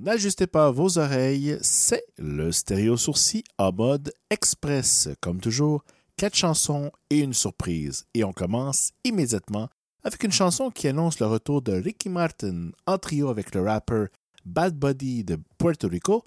N'ajustez 0.00 0.46
pas 0.46 0.70
vos 0.70 0.98
oreilles, 0.98 1.58
c'est 1.60 2.04
le 2.16 2.50
stéréo 2.52 2.96
sourcil 2.96 3.42
en 3.58 3.72
mode 3.72 4.12
express. 4.30 5.08
Comme 5.20 5.40
toujours, 5.40 5.84
quatre 6.16 6.36
chansons 6.36 6.90
et 7.10 7.18
une 7.18 7.34
surprise. 7.34 8.04
Et 8.14 8.24
on 8.24 8.32
commence 8.32 8.92
immédiatement 9.04 9.68
avec 10.04 10.22
une 10.24 10.32
chanson 10.32 10.70
qui 10.70 10.88
annonce 10.88 11.20
le 11.20 11.26
retour 11.26 11.62
de 11.62 11.72
Ricky 11.72 12.08
Martin 12.08 12.70
en 12.86 12.98
trio 12.98 13.28
avec 13.28 13.54
le 13.54 13.62
rappeur 13.62 14.08
Bad 14.44 14.74
Buddy 14.74 15.24
de 15.24 15.38
Puerto 15.58 15.88
Rico 15.88 16.24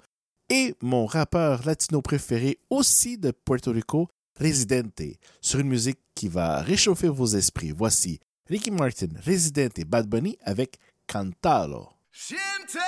et 0.48 0.74
mon 0.82 1.06
rappeur 1.06 1.64
latino 1.66 2.02
préféré 2.02 2.58
aussi 2.70 3.18
de 3.18 3.30
Puerto 3.30 3.72
Rico, 3.72 4.08
Residente, 4.38 5.02
sur 5.40 5.60
une 5.60 5.68
musique 5.68 5.98
qui 6.14 6.28
va 6.28 6.62
réchauffer 6.62 7.08
vos 7.08 7.26
esprits. 7.26 7.72
Voici 7.72 8.20
Ricky 8.48 8.70
Martin, 8.70 9.08
Residente 9.24 9.78
et 9.78 9.84
Bad 9.84 10.06
Bunny 10.08 10.36
avec 10.42 10.78
Cantalo. 11.12 11.98
Siente 12.10 12.78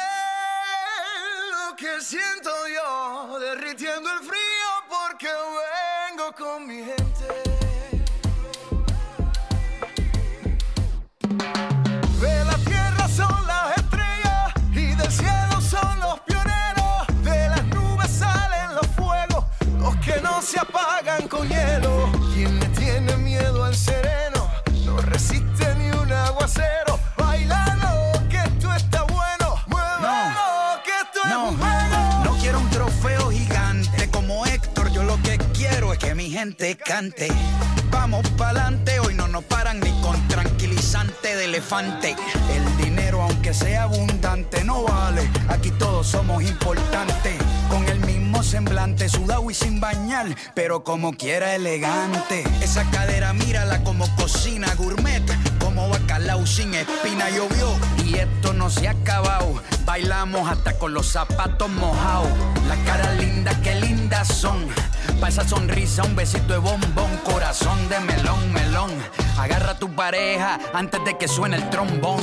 lo 1.51 1.77
que 1.77 2.01
siento 2.01 2.51
yo, 2.75 3.39
derritiendo 3.39 4.11
el 4.13 4.21
frío 4.21 4.71
porque 4.89 5.29
vengo 6.09 6.32
con 6.32 6.67
mi 6.67 6.77
gente. 6.77 7.45
se 20.45 20.61
apagan 20.61 21.27
con 21.27 21.49
hielo. 21.49 21.93
Gente 36.65 36.77
cante. 36.77 37.29
Vamos 37.91 38.27
pa'lante, 38.39 38.98
hoy 39.01 39.15
no 39.15 39.29
nos 39.29 39.45
paran 39.45 39.81
ni 39.81 39.91
con 40.01 40.17
tranquilizante 40.29 41.37
de 41.37 41.45
elefante. 41.45 42.17
El 42.53 42.77
dinero, 42.79 43.23
aunque 43.23 43.53
sea 43.53 43.83
abundante, 43.83 44.65
no 44.65 44.85
vale. 44.85 45.29
Aquí 45.48 45.70
todos 45.73 46.07
somos 46.07 46.42
importantes. 46.42 47.35
Con 47.69 47.87
el 47.89 48.05
semblante, 48.45 49.09
sudado 49.09 49.51
y 49.51 49.55
sin 49.55 49.81
bañar, 49.81 50.27
pero 50.55 50.85
como 50.85 51.15
quiera 51.15 51.55
elegante. 51.55 52.45
Esa 52.61 52.89
cadera, 52.91 53.33
mírala 53.33 53.83
como 53.83 54.07
cocina 54.17 54.73
gourmet, 54.75 55.25
como 55.59 55.89
bacalao 55.89 56.47
sin 56.47 56.75
espina 56.75 57.31
llovió. 57.31 57.75
Y 58.05 58.17
esto 58.17 58.53
no 58.53 58.70
se 58.70 58.87
ha 58.87 58.92
acabado, 58.92 59.61
bailamos 59.85 60.48
hasta 60.48 60.79
con 60.79 60.92
los 60.92 61.07
zapatos 61.07 61.70
mojados. 61.70 62.31
Las 62.69 62.79
caras 62.87 63.17
lindas, 63.19 63.57
qué 63.62 63.75
lindas 63.77 64.29
son. 64.29 64.69
Pa' 65.20 65.29
esa 65.29 65.48
sonrisa, 65.48 66.03
un 66.03 66.15
besito 66.15 66.53
de 66.53 66.59
bombón, 66.59 67.11
corazón 67.25 67.89
de 67.89 67.98
melón, 68.01 68.53
melón. 68.53 68.91
Agarra 69.39 69.73
a 69.73 69.79
tu 69.79 69.89
pareja 69.91 70.59
antes 70.73 71.05
de 71.05 71.17
que 71.17 71.29
suene 71.29 71.57
el 71.57 71.70
trombón. 71.70 72.20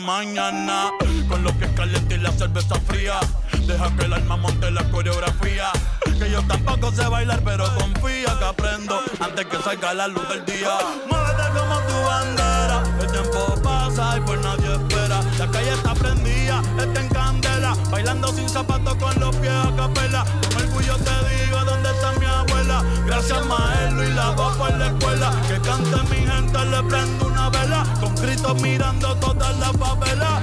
Mañana. 0.00 0.90
Con 1.28 1.42
lo 1.42 1.56
que 1.58 1.64
es 1.64 1.70
caliente 1.72 2.14
y 2.14 2.18
la 2.18 2.32
cerveza 2.32 2.76
fría. 2.86 3.18
Deja 3.66 3.94
que 3.96 4.04
el 4.04 4.12
alma 4.12 4.36
monte 4.36 4.70
la 4.70 4.84
coreografía. 4.90 5.70
Que 6.18 6.30
yo 6.30 6.42
tampoco 6.46 6.92
sé 6.92 7.06
bailar, 7.08 7.42
pero 7.44 7.64
confía 7.76 8.38
que 8.38 8.44
aprendo 8.44 9.00
antes 9.20 9.46
que 9.46 9.58
salga 9.58 9.92
la 9.94 10.08
luz 10.08 10.26
del 10.28 10.44
día. 10.46 10.78
Muévete 11.08 11.58
como 11.58 11.78
tu 11.80 11.94
bandera. 12.06 12.82
El 13.00 13.10
tiempo 13.10 13.54
pasa 13.62 14.16
y 14.16 14.20
pues 14.20 14.40
nadie 14.40 14.72
espera. 14.72 14.95
La 15.38 15.46
calle 15.50 15.72
está 15.72 15.94
prendida, 15.94 16.62
está 16.78 17.00
en 17.00 17.08
candela. 17.08 17.76
Bailando 17.90 18.32
sin 18.32 18.48
zapatos 18.48 18.94
con 18.94 19.20
los 19.20 19.36
pies 19.36 19.52
a 19.52 19.70
capela. 19.76 20.24
Con 20.24 20.62
orgullo 20.62 20.96
te 20.96 21.44
digo 21.44 21.64
dónde 21.64 21.90
está 21.90 22.12
mi 22.18 22.24
abuela. 22.24 22.82
Gracias, 23.04 23.44
maestro, 23.46 24.04
y 24.04 24.12
la 24.12 24.30
voz 24.30 24.56
por 24.56 24.74
la 24.78 24.86
escuela. 24.86 25.30
Que 25.46 25.60
cante 25.60 25.96
mi 26.10 26.26
gente, 26.26 26.64
le 26.64 26.82
prendo 26.84 27.26
una 27.26 27.50
vela. 27.50 27.84
Con 28.00 28.14
gritos 28.14 28.62
mirando 28.62 29.14
toda 29.16 29.52
la 29.52 29.72
favela. 29.74 30.40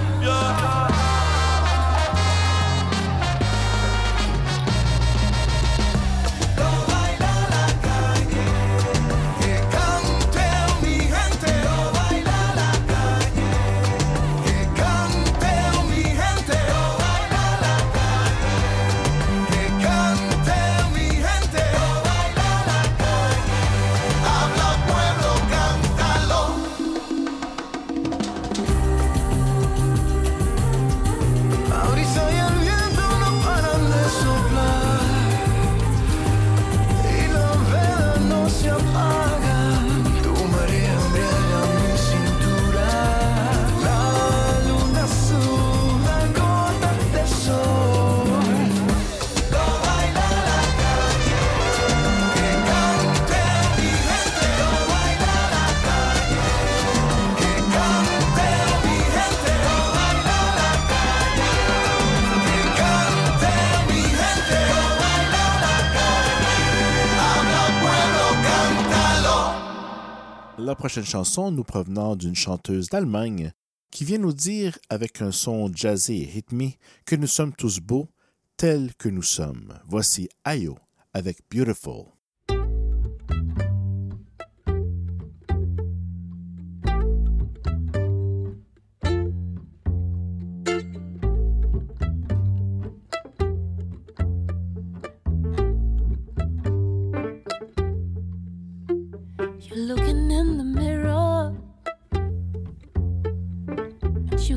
La 70.59 70.75
prochaine 70.75 71.03
chanson 71.03 71.52
nous 71.52 71.64
provenant 71.64 72.16
d'une 72.16 72.36
chanteuse 72.36 72.88
d'Allemagne 72.88 73.53
qui 73.90 74.06
vient 74.06 74.19
nous 74.19 74.34
dire 74.34 74.78
avec 74.90 75.22
un 75.22 75.31
son 75.31 75.72
jazzé 75.74 76.22
et 76.22 76.31
rythmé 76.31 76.78
que 77.06 77.16
nous 77.16 77.28
sommes 77.28 77.53
tous 77.53 77.80
beaux 77.80 78.08
tels 78.56 78.94
que 78.96 79.09
nous 79.09 79.24
sommes. 79.24 79.74
Voici 79.88 80.30
Ayo 80.46 80.78
avec 81.12 81.40
Beautiful. 81.52 82.06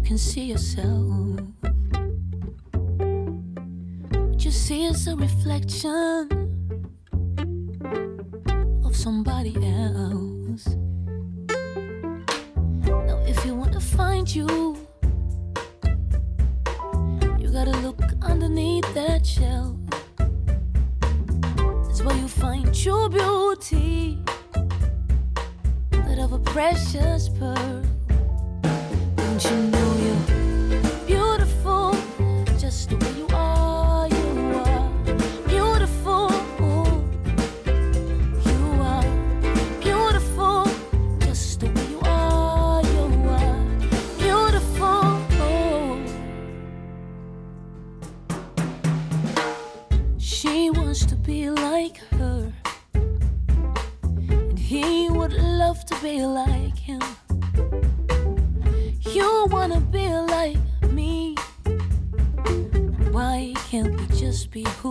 Can 0.06 0.16
see 0.16 0.44
yourself. 0.44 1.40
What 4.12 4.44
you 4.44 4.52
see 4.52 4.84
is 4.84 5.08
a 5.08 5.16
reflection 5.16 6.28
of 8.84 8.94
somebody 8.94 9.56
else. 9.56 10.68
Now, 12.86 13.18
if 13.26 13.44
you 13.44 13.56
want 13.56 13.72
to 13.72 13.80
find 13.80 14.32
you, 14.32 14.76
you 17.40 17.48
gotta 17.50 17.76
look 17.82 18.00
underneath 18.22 18.86
that 18.94 19.26
shell. 19.26 19.76
That's 21.82 22.02
where 22.02 22.16
you 22.16 22.28
find 22.28 22.72
true 22.72 23.08
beauty. 23.08 24.22
That 25.90 26.20
of 26.20 26.32
a 26.32 26.38
precious 26.38 27.28
pearl. 27.28 27.82
Don't 29.16 29.44
you 29.44 29.56
know 29.72 29.85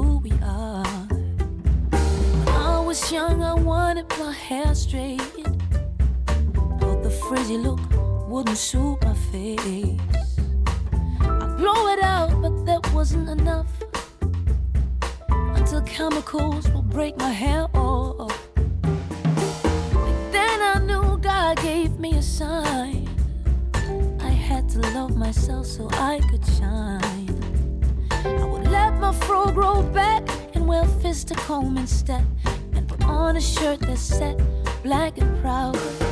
who 0.04 0.18
we 0.18 0.32
are? 0.44 0.84
When 2.46 2.50
I 2.50 2.80
was 2.80 3.12
young, 3.12 3.42
I 3.42 3.54
wanted 3.54 4.08
my 4.20 4.34
hair 4.34 4.76
straight. 4.76 5.22
Thought 6.80 7.02
the 7.04 7.14
frizzy 7.28 7.58
look 7.58 7.80
wouldn't 8.28 8.58
suit 8.58 8.98
my 9.04 9.14
face. 9.32 10.00
I 11.22 11.46
blow 11.62 11.88
it 11.94 12.02
out, 12.04 12.42
but 12.42 12.66
that 12.66 12.82
wasn't 12.94 13.30
enough 13.30 13.72
until 15.30 15.82
chemicals 15.84 16.70
will 16.72 16.88
break 16.98 17.16
my 17.18 17.32
hair 17.44 17.68
off. 17.74 18.38
And 20.08 20.18
then 20.36 20.58
I 20.74 20.76
knew 20.88 21.18
God 21.18 21.62
gave 21.62 22.00
me 22.00 22.12
a 22.18 22.22
sign. 22.22 23.08
I 24.20 24.34
had 24.50 24.68
to 24.70 24.80
love 24.98 25.16
myself 25.16 25.66
so 25.66 25.88
I 25.92 26.20
could 26.30 26.46
shine. 26.58 27.05
My 29.06 29.14
fro 29.14 29.52
grow 29.52 29.84
back 29.84 30.24
and 30.56 30.68
wear 30.68 30.84
fist 31.00 31.28
to 31.28 31.36
comb 31.36 31.78
instead, 31.78 32.26
and 32.74 32.88
put 32.88 33.04
on 33.04 33.38
a 33.38 33.40
shirt 33.40 33.82
that's 33.82 34.02
set 34.02 34.36
black 34.82 35.20
and 35.20 35.40
proud. 35.44 36.05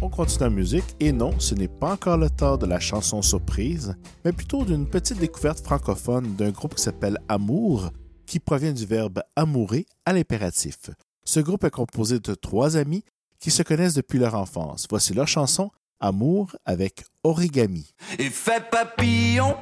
On 0.00 0.08
continue 0.10 0.40
la 0.40 0.50
musique 0.50 0.96
et 1.00 1.12
non, 1.12 1.38
ce 1.38 1.54
n'est 1.54 1.68
pas 1.68 1.92
encore 1.92 2.16
le 2.16 2.30
temps 2.30 2.56
de 2.56 2.66
la 2.66 2.78
chanson 2.78 3.20
surprise, 3.20 3.96
mais 4.24 4.32
plutôt 4.32 4.64
d'une 4.64 4.86
petite 4.86 5.18
découverte 5.18 5.60
francophone 5.60 6.34
d'un 6.36 6.50
groupe 6.50 6.76
qui 6.76 6.82
s'appelle 6.82 7.18
Amour, 7.28 7.90
qui 8.26 8.38
provient 8.38 8.72
du 8.72 8.86
verbe 8.86 9.22
amourer 9.34 9.86
à 10.06 10.12
l'impératif. 10.12 10.90
Ce 11.24 11.40
groupe 11.40 11.64
est 11.64 11.70
composé 11.70 12.20
de 12.20 12.34
trois 12.34 12.76
amis 12.76 13.04
qui 13.40 13.50
se 13.50 13.62
connaissent 13.62 13.94
depuis 13.94 14.18
leur 14.18 14.34
enfance. 14.34 14.86
Voici 14.88 15.14
leur 15.14 15.28
chanson 15.28 15.70
Amour 16.00 16.54
avec 16.64 17.04
Origami. 17.24 17.92
Effet 18.18 18.62
papillon, 18.70 19.56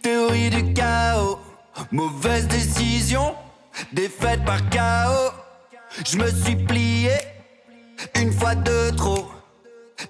théorie 0.00 0.50
du 0.50 0.72
chaos. 0.74 1.38
Je 6.04 6.16
me 6.16 6.28
suis 6.30 6.56
plié 6.56 7.10
une 8.16 8.32
fois 8.32 8.54
de 8.54 8.90
trop, 8.96 9.30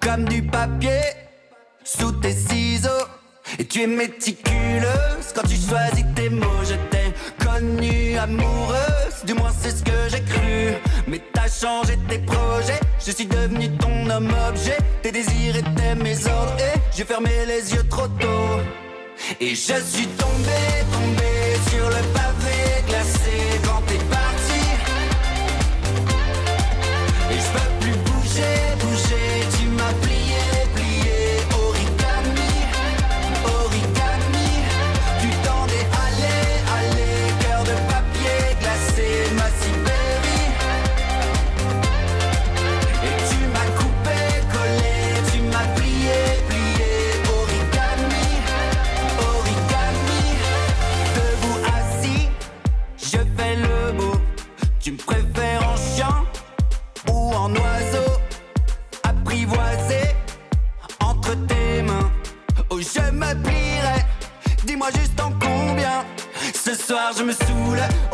comme 0.00 0.24
du 0.26 0.42
papier 0.42 1.00
sous 1.84 2.12
tes 2.12 2.32
ciseaux. 2.32 3.06
Et 3.58 3.66
tu 3.66 3.82
es 3.82 3.86
méticuleuse 3.86 5.32
quand 5.34 5.42
tu 5.42 5.56
choisis 5.56 6.04
tes 6.14 6.30
mots. 6.30 6.64
Je 6.64 6.74
t'ai 6.90 7.12
connue 7.44 8.16
amoureuse, 8.16 9.24
du 9.26 9.34
moins 9.34 9.52
c'est 9.60 9.70
ce 9.70 9.82
que 9.82 10.08
j'ai 10.08 10.22
cru. 10.22 10.74
Mais 11.08 11.20
t'as 11.32 11.48
changé 11.48 11.98
tes 12.08 12.20
projets, 12.20 12.80
je 13.04 13.10
suis 13.10 13.26
devenu 13.26 13.70
ton 13.76 14.08
homme 14.08 14.32
objet. 14.48 14.78
Tes 15.02 15.10
désirs 15.10 15.56
étaient 15.56 15.96
mes 15.96 16.26
ordres 16.26 16.56
et 16.58 16.78
j'ai 16.96 17.04
fermé 17.04 17.44
les 17.46 17.74
yeux 17.74 17.86
trop 17.88 18.08
tôt. 18.08 18.60
Et 19.40 19.50
je 19.50 19.74
suis 19.84 20.06
tombé, 20.06 20.60
tombé 20.92 21.58
sur 21.70 21.88
le 21.88 22.02
pavé 22.14 22.31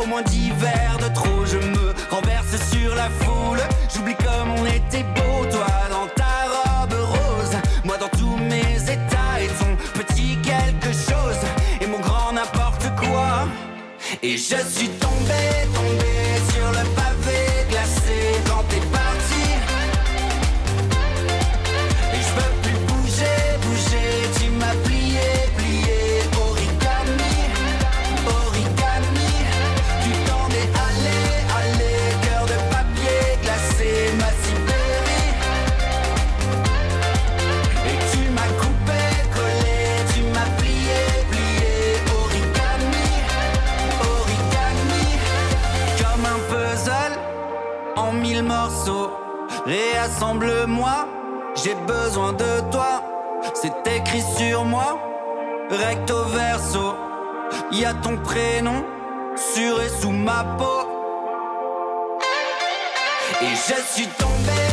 moins 0.09 0.23
verres 0.57 0.97
de 0.97 1.13
trop. 1.13 1.45
Je 1.45 1.57
me 1.57 1.93
renverse 2.09 2.55
sur 2.71 2.95
la 2.95 3.09
foule, 3.21 3.59
j'oublie 3.93 4.15
comme 4.15 4.49
on 4.57 4.65
était 4.65 5.05
beau, 5.15 5.45
toi 5.51 5.67
dans 5.89 6.07
ta 6.15 6.35
robe 6.55 6.93
rose, 6.93 7.55
moi 7.85 7.97
dans 7.97 8.09
tous 8.17 8.37
mes 8.37 8.75
états 8.83 9.35
et 9.41 9.47
ton 9.59 9.99
petit 9.99 10.37
quelque 10.41 10.91
chose, 10.91 11.41
et 11.79 11.87
mon 11.87 11.99
grand 11.99 12.33
n'importe 12.33 12.87
quoi. 12.99 13.47
Et 14.23 14.35
je 14.37 14.57
suis 14.75 14.89
tombé, 14.89 15.43
tombé 15.73 16.18
Réassemble-moi, 50.19 51.07
j'ai 51.55 51.75
besoin 51.87 52.33
de 52.33 52.71
toi. 52.71 53.01
C'est 53.53 53.87
écrit 53.87 54.21
sur 54.37 54.65
moi, 54.65 54.99
recto 55.69 56.25
verso. 56.25 56.93
Y 57.71 57.85
a 57.85 57.93
ton 57.93 58.17
prénom 58.17 58.83
sur 59.37 59.81
et 59.81 59.87
sous 59.87 60.11
ma 60.11 60.43
peau. 60.57 60.89
Et 63.41 63.55
je 63.55 63.81
suis 63.93 64.07
tombé 64.07 64.68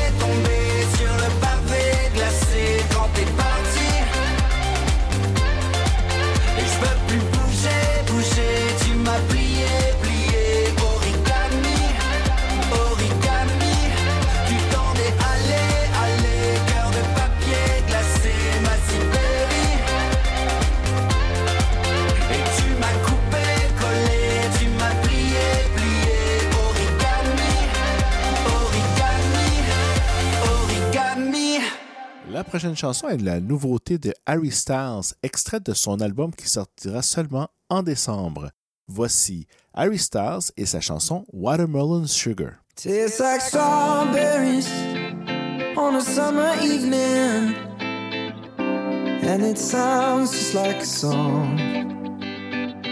prochaine 32.76 32.88
chanson 32.88 33.08
est 33.08 33.22
la 33.22 33.40
nouveauté 33.40 33.96
de 33.96 34.12
Harry 34.26 34.50
Styles, 34.50 35.14
extraite 35.22 35.64
de 35.64 35.72
son 35.72 36.00
album 36.00 36.34
qui 36.34 36.46
sortira 36.46 37.00
seulement 37.00 37.48
en 37.70 37.82
décembre. 37.82 38.50
Voici 38.86 39.46
Harry 39.72 39.98
Styles 39.98 40.52
et 40.58 40.66
sa 40.66 40.80
chanson 40.80 41.24
Watermelon 41.32 42.06
Sugar. 42.06 42.56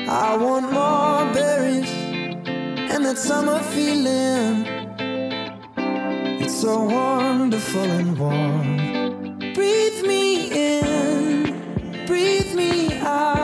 I 0.07 0.37
want 0.37 0.71
more 0.73 1.33
berries 1.33 1.91
and 2.91 3.05
that 3.05 3.17
summer 3.19 3.59
feeling. 3.73 4.67
It's 6.41 6.61
so 6.61 6.85
wonderful 6.85 7.83
and 7.83 8.19
warm. 8.19 8.94
Breathe 9.64 10.04
me 10.04 10.50
in, 10.52 12.06
breathe 12.06 12.54
me 12.54 12.99
out. 12.99 13.44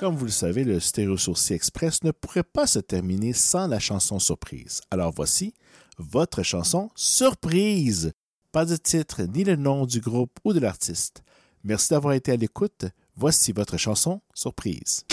Comme 0.00 0.16
vous 0.16 0.24
le 0.24 0.30
savez, 0.30 0.64
le 0.64 0.80
Stéréo 0.80 1.18
Sourcil 1.18 1.56
Express 1.56 2.02
ne 2.04 2.10
pourrait 2.10 2.42
pas 2.42 2.66
se 2.66 2.78
terminer 2.78 3.34
sans 3.34 3.66
la 3.66 3.78
chanson 3.78 4.18
surprise. 4.18 4.80
Alors 4.90 5.12
voici 5.14 5.52
votre 5.98 6.42
chanson 6.42 6.88
surprise. 6.94 8.12
Pas 8.50 8.64
de 8.64 8.76
titre 8.76 9.24
ni 9.24 9.44
le 9.44 9.56
nom 9.56 9.84
du 9.84 10.00
groupe 10.00 10.38
ou 10.42 10.54
de 10.54 10.58
l'artiste. 10.58 11.22
Merci 11.64 11.90
d'avoir 11.90 12.14
été 12.14 12.32
à 12.32 12.36
l'écoute. 12.36 12.86
Voici 13.14 13.52
votre 13.52 13.76
chanson 13.76 14.22
surprise. 14.32 15.04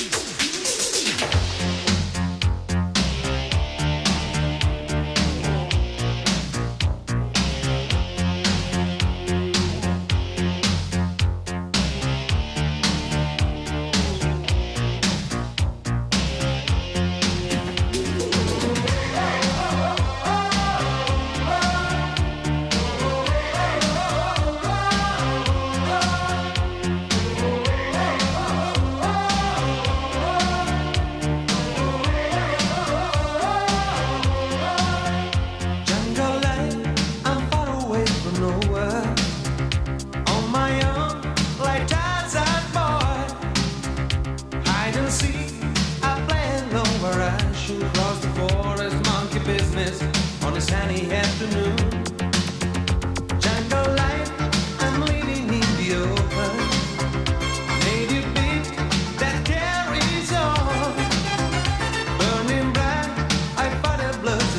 sunny 50.61 51.11
afternoon. 51.11 51.77
Jungle 53.39 53.93
life, 53.95 54.31
I'm 54.79 55.01
living 55.01 55.49
in 55.59 55.69
the 55.79 55.89
open. 56.01 56.53
That 59.21 59.37
carries 59.45 60.31
on. 60.33 60.95
Burning 62.19 62.71
bright, 62.73 63.11
I 63.57 63.69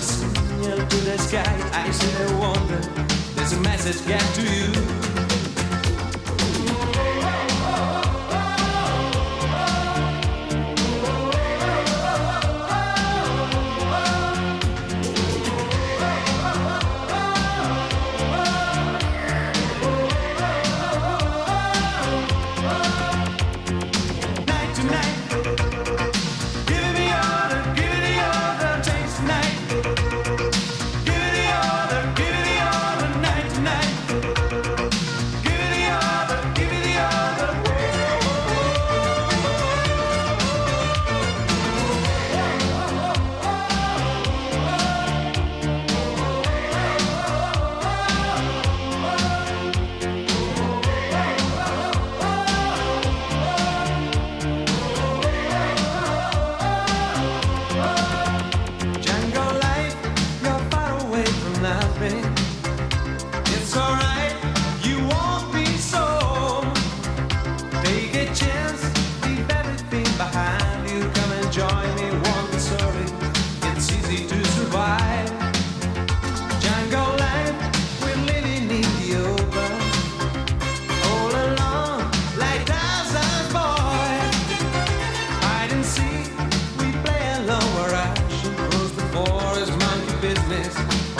signal 0.00 0.78
to 0.86 0.96
the 1.08 1.18
sky. 1.18 1.56
I 1.72 1.90
wonder, 2.38 2.80
message 3.60 4.00
to 4.34 4.42
you. 4.42 4.57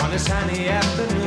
On 0.09 0.15
a 0.15 0.19
sunny 0.19 0.67
afternoon. 0.67 1.18